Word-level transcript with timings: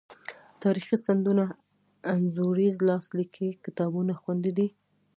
تاریخي 0.63 0.97
سندونه، 1.05 1.45
انځوریز 2.13 2.75
لاس 2.87 3.05
لیکلي 3.17 3.51
کتابونه 3.65 4.13
خوندي 4.21 4.51
دي. 4.57 4.67